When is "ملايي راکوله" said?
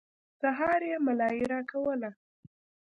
1.05-2.09